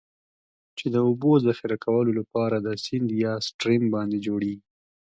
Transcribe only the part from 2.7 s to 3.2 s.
سیند